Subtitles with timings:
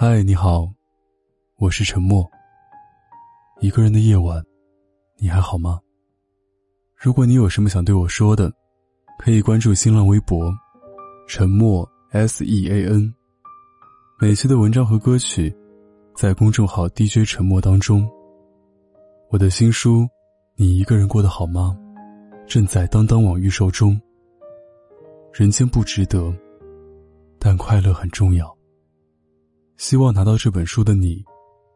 [0.00, 0.72] 嗨，你好，
[1.56, 2.24] 我是沉默。
[3.60, 4.40] 一个人的夜晚，
[5.16, 5.80] 你还好吗？
[6.94, 8.48] 如果你有什么想对我说的，
[9.18, 10.54] 可以关注新浪微博
[11.26, 13.12] “沉默 S E A N”。
[14.20, 15.52] 每期的文章和歌曲，
[16.14, 18.08] 在公众号 DJ 沉默当中。
[19.30, 20.02] 我的新书
[20.54, 21.76] 《你一个人过得好吗》，
[22.48, 24.00] 正在当当网预售中。
[25.32, 26.32] 人间不值得，
[27.40, 28.56] 但快乐很重要。
[29.78, 31.24] 希望拿到这本书的你，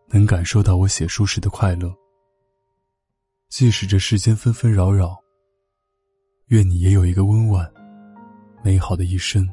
[0.09, 1.88] 能感受到我写书时的快乐。
[3.48, 5.16] 即使这世间纷纷扰扰，
[6.46, 7.73] 愿你也有一个温婉、
[8.65, 9.48] 美好的一生。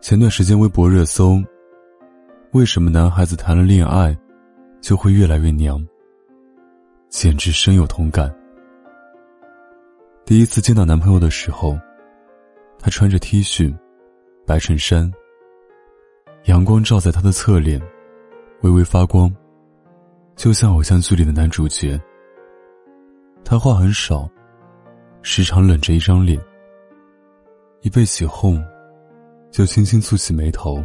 [0.00, 1.38] 前段时间微博热搜：
[2.52, 4.18] 为什么男孩子谈了恋爱，
[4.80, 5.86] 就会越来越娘？
[7.10, 8.34] 简直深有同感。
[10.30, 11.76] 第一次见到男朋友的时候，
[12.78, 13.76] 他穿着 T 恤、
[14.46, 15.12] 白衬衫，
[16.44, 17.82] 阳光照在他的侧脸，
[18.60, 19.28] 微微发光，
[20.36, 22.00] 就像偶像剧里的男主角。
[23.44, 24.30] 他话很少，
[25.20, 26.40] 时常冷着一张脸，
[27.80, 28.64] 一被起哄，
[29.50, 30.80] 就轻轻蹙起眉头，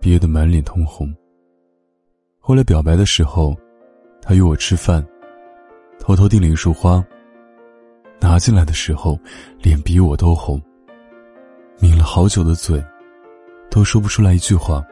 [0.00, 1.14] 憋得满脸通红。
[2.38, 3.54] 后来表白的时候，
[4.22, 5.06] 他约我吃饭，
[5.98, 7.04] 偷偷订了一束花。
[8.20, 9.18] 拿进来的时候，
[9.60, 10.60] 脸比我都红。
[11.80, 12.84] 抿了好久的嘴，
[13.70, 14.84] 都说不出来一句话。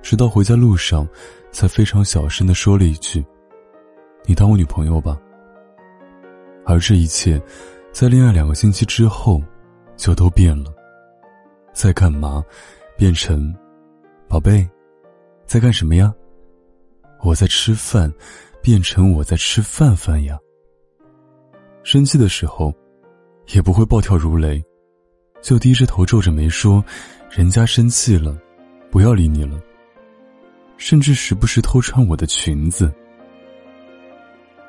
[0.00, 1.06] 直到回家路上，
[1.50, 3.24] 才非常小声的说了一句
[4.24, 5.18] ：“你当我女朋友吧。”
[6.64, 7.40] 而这一切，
[7.92, 9.42] 在恋爱两个星期之后，
[9.96, 10.72] 就都变了。
[11.72, 12.42] 在干嘛？
[12.96, 13.54] 变成，
[14.28, 14.68] 宝贝，
[15.46, 16.14] 在干什么呀？
[17.22, 18.12] 我在吃饭，
[18.62, 20.38] 变成我在吃饭饭呀。
[21.82, 22.74] 生气的时候，
[23.54, 24.62] 也不会暴跳如雷，
[25.40, 26.84] 就低着头皱着眉说
[27.30, 28.36] ：“人家生气了，
[28.90, 29.60] 不要理你了。”
[30.76, 32.92] 甚至时不时偷穿我的裙子。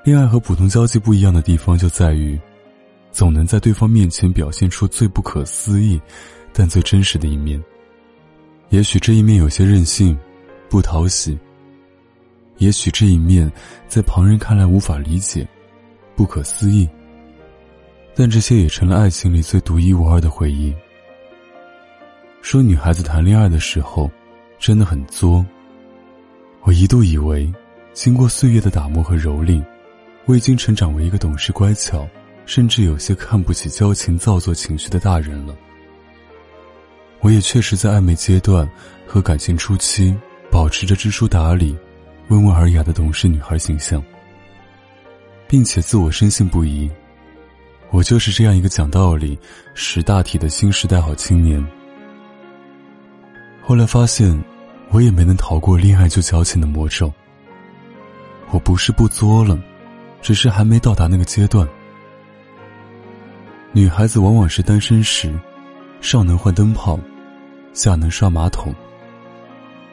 [0.03, 2.39] 恋爱和普通交际不一样的地方就在于，
[3.11, 6.01] 总能在对方面前表现出最不可思议，
[6.53, 7.61] 但最真实的一面。
[8.69, 10.17] 也许这一面有些任性，
[10.69, 11.37] 不讨喜；
[12.57, 13.51] 也许这一面
[13.87, 15.47] 在旁人看来无法理解，
[16.15, 16.89] 不可思议。
[18.13, 20.73] 但这些也成了爱情里最独一无二的回忆。
[22.41, 24.09] 说女孩子谈恋爱的时候，
[24.59, 25.45] 真的很作。
[26.63, 27.51] 我一度以为，
[27.93, 29.63] 经过岁月的打磨和蹂躏，
[30.25, 32.07] 我已经成长为一个懂事乖巧，
[32.45, 35.55] 甚至有些看不起交情造作情绪的大人了。
[37.19, 38.67] 我也确实在暧昧阶段
[39.05, 40.15] 和感情初期，
[40.49, 41.77] 保持着知书达理、
[42.29, 44.03] 温文尔雅的懂事女孩形象，
[45.47, 46.89] 并且自我深信不疑。
[47.91, 49.37] 我就是这样一个讲道理、
[49.73, 51.61] 识大体的新时代好青年。
[53.61, 54.41] 后来发现，
[54.91, 57.11] 我也没能逃过恋爱就矫情的魔咒。
[58.49, 59.59] 我不是不作了，
[60.21, 61.67] 只是还没到达那个阶段。
[63.73, 65.37] 女孩子往往是单身时，
[65.99, 66.97] 上能换灯泡，
[67.73, 68.73] 下能刷马桶；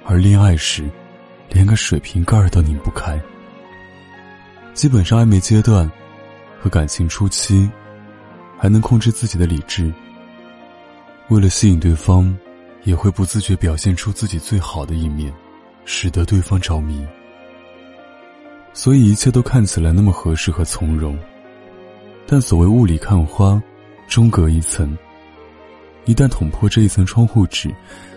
[0.07, 0.89] 而恋爱时，
[1.51, 3.21] 连个水瓶盖都拧不开。
[4.73, 5.91] 基本上暧昧阶段
[6.61, 7.69] 和感情初期。
[8.59, 9.93] 还能控制自己的理智，
[11.29, 12.37] 为了吸引对方，
[12.83, 15.33] 也会不自觉表现出自己最好的一面，
[15.85, 17.07] 使得对方着迷。
[18.73, 21.17] 所以一切都看起来那么合适和从容。
[22.27, 23.63] 但所谓雾里看花，
[24.09, 24.97] 终隔一层。
[26.05, 27.75] 一旦捅破这一层窗户纸，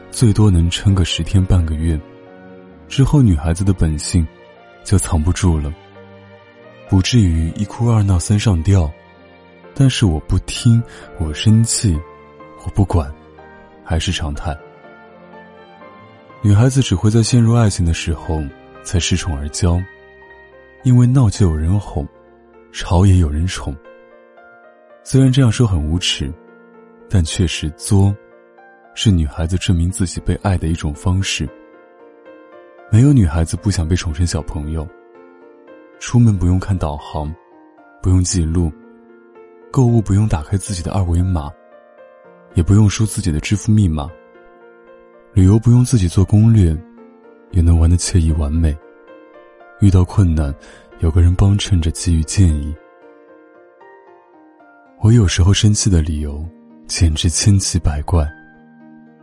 [0.10, 2.00] 最多能撑个十天半个月，
[2.88, 4.28] 之后女孩子的本性
[4.84, 5.74] 就藏不住了，
[6.90, 8.92] 不至于一哭二闹三上吊。
[9.82, 10.80] 但是我不听，
[11.18, 12.00] 我生气，
[12.64, 13.12] 我不管，
[13.84, 14.56] 还是常态。
[16.44, 18.44] 女孩子只会在陷入爱情的时候
[18.84, 19.84] 才恃宠而骄，
[20.84, 22.08] 因为闹就有人哄，
[22.72, 23.76] 吵也有人宠。
[25.02, 26.32] 虽然这样说很无耻，
[27.10, 28.16] 但确实作，
[28.94, 31.50] 是女孩子证明自己被爱的一种方式。
[32.92, 34.88] 没有女孩子不想被宠成小朋友，
[36.00, 37.34] 出门不用看导航，
[38.00, 38.72] 不用记录。
[39.72, 41.50] 购物不用打开自己的二维码，
[42.56, 44.10] 也不用输自己的支付密码。
[45.34, 46.78] 旅游不用自己做攻略，
[47.52, 48.78] 也能玩得惬意完美。
[49.80, 50.54] 遇到困难，
[51.00, 52.76] 有个人帮衬着给予建议。
[55.00, 56.46] 我有时候生气的理由
[56.86, 58.30] 简直千奇百怪：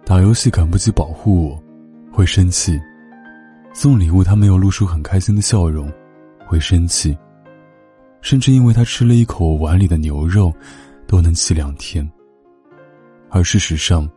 [0.06, 1.62] 打游戏赶不及保护我，
[2.10, 2.72] 会生气；
[3.74, 5.92] 送礼物他没有露出很开心的笑容，
[6.46, 7.14] 会生气；
[8.20, 10.52] 甚至因为他吃了一口碗里的牛肉，
[11.06, 12.08] 都能气两天。
[13.30, 14.08] 而事实上，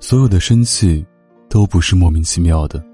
[0.00, 1.04] 所有的生气，
[1.48, 2.84] 都不是莫名其妙的。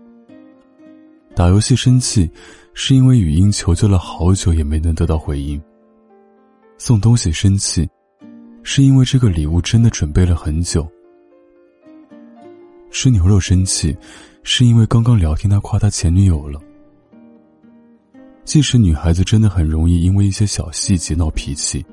[1.35, 2.31] 打游戏生气，
[2.75, 5.59] 是因为语音求救了好久也没能得到回应；
[6.79, 7.89] 送东西生气，
[8.63, 10.83] 是因为这个礼物真的准备了很久；
[12.91, 13.97] 吃牛肉生气，
[14.43, 16.61] 是因为刚刚聊天他夸他前女友了。
[18.45, 21.85] 即使女孩子真的很容易因为一些小细节闹脾气，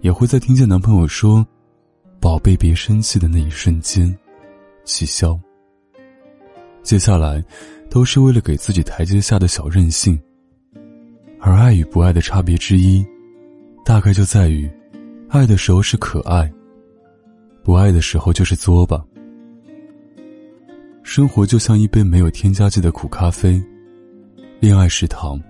[0.00, 1.46] 也会在听见男朋友说
[2.20, 4.14] “宝贝别生气”的那一瞬间，
[4.84, 5.38] 气消。
[6.82, 7.42] 接下来，
[7.88, 10.20] 都是为了给自己台阶下的小任性。
[11.40, 13.04] 而爱与不爱的差别之一，
[13.84, 14.70] 大概就在于，
[15.28, 16.52] 爱的时候是可爱，
[17.64, 19.02] 不爱的时候就是作吧。
[21.02, 23.60] 生活就像一杯没有添加剂的苦咖啡，
[24.60, 25.40] 恋爱是糖。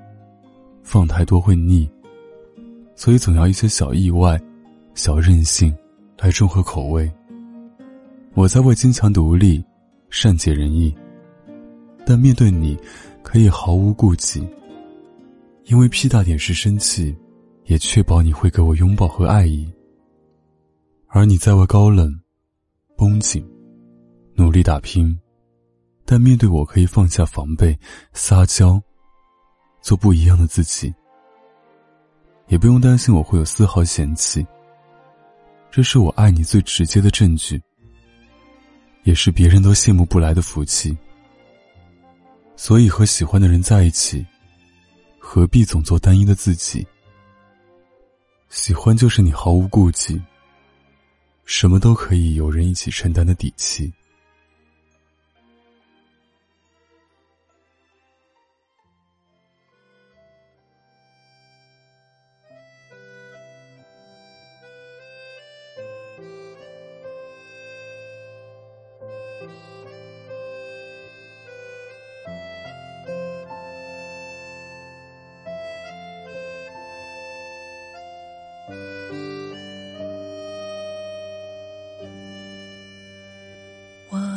[0.83, 1.89] 放太多会腻，
[2.95, 4.41] 所以总要一些小意外、
[4.95, 5.75] 小任性
[6.19, 7.11] 来中和口味。
[8.35, 9.63] 我在为坚强独立、
[10.11, 10.95] 善解人意，
[12.07, 12.79] 但面对你，
[13.23, 14.47] 可以毫无顾忌。
[15.67, 17.17] 因为屁大点是生气，
[17.67, 19.71] 也确保你会给我拥抱和爱意。
[21.09, 22.13] 而你在外高冷、
[22.97, 23.47] 绷紧、
[24.35, 25.17] 努力打拼，
[26.05, 27.79] 但面对我可以放下防备、
[28.13, 28.83] 撒娇。
[29.83, 30.95] 做不一样的自己，
[32.47, 34.47] 也不用担心我会有丝毫嫌弃。
[35.71, 37.61] 这是我爱你最直接的证据，
[39.03, 40.97] 也是别人都羡慕不来的福气。
[42.55, 44.25] 所以和喜欢的人在一起，
[45.19, 46.87] 何必总做单一的自己？
[48.51, 50.23] 喜欢就是你毫无顾忌，
[51.45, 53.93] 什么都可以有人一起承担的底气。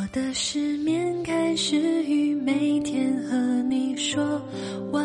[0.06, 3.36] 我的失眠开始于每天和
[3.68, 4.40] 你说
[4.92, 5.04] 晚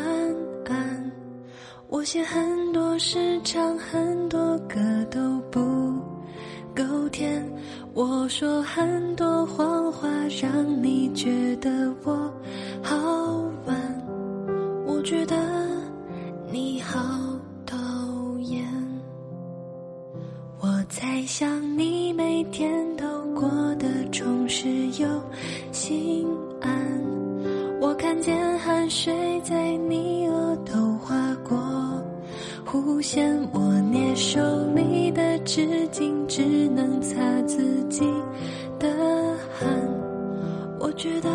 [0.69, 1.11] 安。
[1.89, 4.77] 我写很多诗，唱很多歌
[5.09, 5.59] 都不
[6.75, 7.43] 够甜。
[7.95, 10.07] 我说很多谎话，
[10.39, 12.31] 让你觉得我
[12.83, 12.95] 好
[13.65, 13.75] 玩。
[14.85, 15.35] 我觉得
[36.27, 38.01] 只能擦自己
[38.79, 38.87] 的
[39.59, 39.69] 汗，
[40.79, 41.29] 我觉得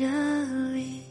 [0.00, 0.06] 这
[0.72, 1.09] 里。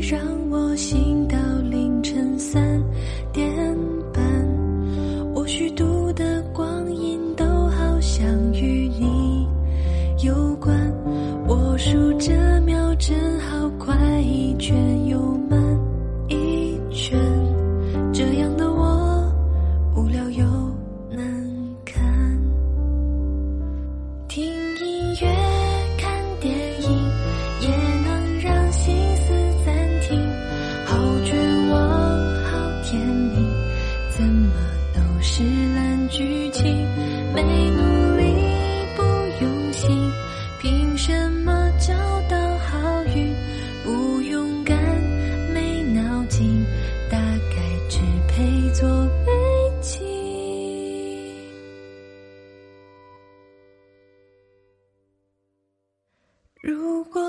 [0.00, 1.05] 让我心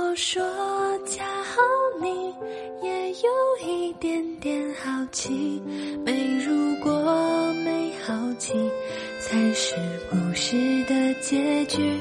[0.10, 0.42] 我说
[1.06, 1.62] 恰好
[2.02, 2.34] 你
[2.82, 5.62] 也有一点点好奇，
[6.06, 6.92] 没如果
[7.66, 8.54] 没好奇，
[9.20, 9.76] 才是
[10.10, 12.00] 故事的结局。